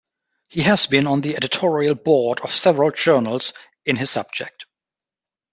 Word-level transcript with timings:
He 0.47 0.63
has 0.63 0.87
been 0.87 1.05
on 1.05 1.21
the 1.21 1.35
editorial 1.35 1.93
board 1.93 2.39
of 2.39 2.51
several 2.55 2.89
journals 2.89 3.53
in 3.85 3.97
his 3.97 4.09
subject. 4.09 4.65